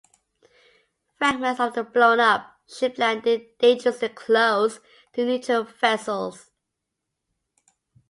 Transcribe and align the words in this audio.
Fragments 1.19 1.59
of 1.59 1.75
the 1.75 1.83
blown-up 1.83 2.57
ship 2.67 2.97
landed 2.97 3.55
dangerously 3.59 4.09
close 4.09 4.79
to 5.13 5.23
neutral 5.23 5.63
vessels. 5.63 6.49